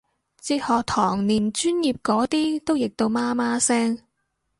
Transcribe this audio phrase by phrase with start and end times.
[0.41, 3.99] 哲學堂連專業嗰啲都譯到媽媽聲